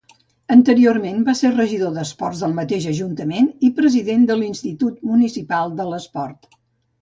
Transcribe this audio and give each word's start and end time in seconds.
Anteriorment 0.53 1.19
va 1.27 1.35
ésser 1.37 1.51
regidor 1.51 1.91
d'esports 1.97 2.41
del 2.45 2.55
mateix 2.61 2.87
ajuntament 2.93 3.51
i 3.69 3.71
president 3.81 4.25
de 4.33 4.39
l'Institut 4.41 4.99
Municipal 5.13 5.77
de 5.83 5.89
l'Esport. 5.93 6.51